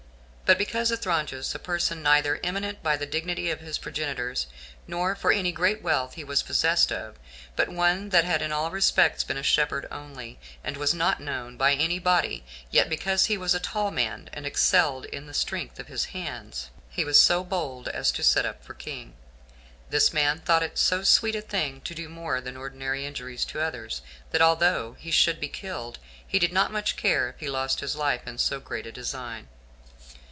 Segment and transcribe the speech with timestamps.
[0.51, 0.57] 7.
[0.57, 4.47] But because Athronges, a person neither eminent by the dignity of his progenitors,
[4.85, 7.17] nor for any great wealth he was possessed of,
[7.55, 11.55] but one that had in all respects been a shepherd only, and was not known
[11.55, 15.33] by any body; yet because he was a tall man, and excelled others in the
[15.33, 19.13] strength of his hands, he was so bold as to set up for king.
[19.89, 23.61] This man thought it so sweet a thing to do more than ordinary injuries to
[23.61, 25.97] others, that although he should be killed,
[26.27, 29.47] he did not much care if he lost his life in so great a design.